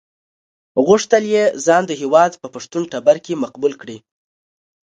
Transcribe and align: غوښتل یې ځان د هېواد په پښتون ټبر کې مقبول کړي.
غوښتل 0.87 1.23
یې 1.35 1.43
ځان 1.65 1.83
د 1.87 1.91
هېواد 2.01 2.31
په 2.41 2.47
پښتون 2.53 2.83
ټبر 2.91 3.15
کې 3.25 3.41
مقبول 3.43 3.73
کړي. 3.81 3.97